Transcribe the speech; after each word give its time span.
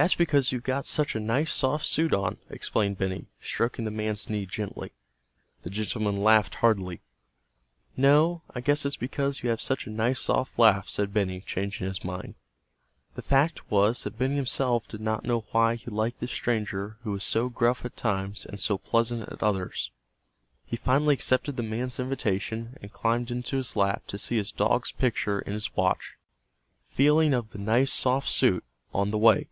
"That's 0.00 0.14
because 0.14 0.52
you've 0.52 0.62
got 0.62 0.86
such 0.86 1.16
a 1.16 1.18
nice, 1.18 1.52
soft 1.52 1.84
suit 1.84 2.14
on," 2.14 2.36
explained 2.50 2.98
Benny, 2.98 3.26
stroking 3.40 3.84
the 3.84 3.90
man's 3.90 4.30
knee 4.30 4.46
gently. 4.46 4.92
The 5.62 5.70
gentleman 5.70 6.22
laughed 6.22 6.54
heartily. 6.54 7.00
"No, 7.96 8.42
I 8.54 8.60
guess 8.60 8.86
it's 8.86 8.94
because 8.94 9.42
you 9.42 9.50
have 9.50 9.60
such 9.60 9.88
a 9.88 9.90
nice, 9.90 10.20
soft 10.20 10.56
laugh," 10.56 10.88
said 10.88 11.12
Benny 11.12 11.40
changing 11.40 11.88
his 11.88 12.04
mind. 12.04 12.36
The 13.16 13.22
fact 13.22 13.72
was 13.72 14.04
that 14.04 14.16
Benny 14.16 14.36
himself 14.36 14.86
did 14.86 15.00
not 15.00 15.24
know 15.24 15.46
why 15.50 15.74
he 15.74 15.90
liked 15.90 16.20
this 16.20 16.30
stranger 16.30 16.98
who 17.02 17.10
was 17.10 17.24
so 17.24 17.48
gruff 17.48 17.84
at 17.84 17.96
times 17.96 18.46
and 18.46 18.60
so 18.60 18.78
pleasant 18.78 19.22
at 19.22 19.42
others. 19.42 19.90
He 20.64 20.76
finally 20.76 21.14
accepted 21.14 21.56
the 21.56 21.64
man's 21.64 21.98
invitation 21.98 22.76
and 22.80 22.92
climbed 22.92 23.32
into 23.32 23.56
his 23.56 23.74
lap 23.74 24.06
to 24.06 24.16
see 24.16 24.36
his 24.36 24.52
dog's 24.52 24.92
picture 24.92 25.40
in 25.40 25.54
his 25.54 25.74
watch, 25.74 26.14
feeling 26.84 27.34
of 27.34 27.50
the 27.50 27.58
"nice 27.58 27.92
soft 27.92 28.28
suit," 28.28 28.62
on 28.94 29.10
the 29.10 29.18
way. 29.18 29.48